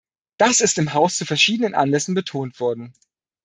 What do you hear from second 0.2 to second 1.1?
Das ist im